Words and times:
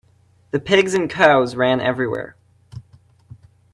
The 0.49 0.59
pigs 0.59 0.95
and 0.95 1.07
cows 1.07 1.55
ran 1.55 1.79
everywhere. 1.79 2.35